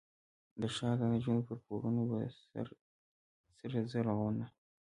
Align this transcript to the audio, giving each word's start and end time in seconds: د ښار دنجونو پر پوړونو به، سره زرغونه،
د 0.61 0.63
ښار 0.75 0.95
دنجونو 1.01 1.41
پر 1.47 1.57
پوړونو 1.65 2.03
به، 2.09 2.17
سره 3.59 3.77
زرغونه، 3.91 4.45